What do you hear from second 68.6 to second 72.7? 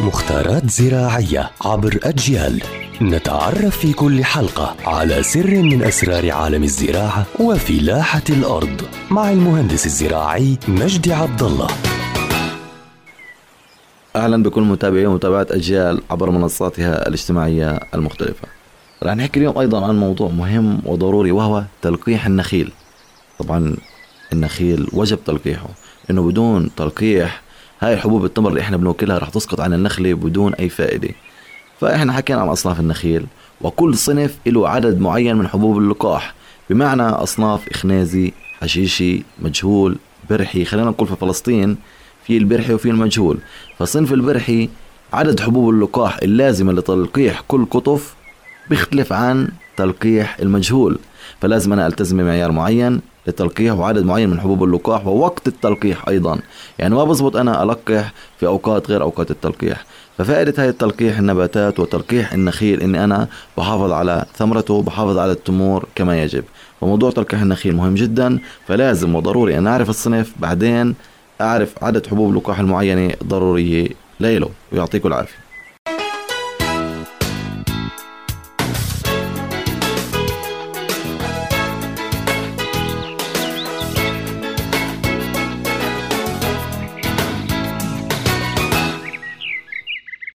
فلازم وضروري أن أعرف الصنف بعدين أعرف عدد حبوب اللقاح